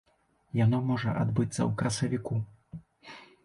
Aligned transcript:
Яно 0.59 0.79
можа 0.87 1.13
адбыцца 1.25 1.61
ў 1.67 1.69
красавіку. 1.85 2.35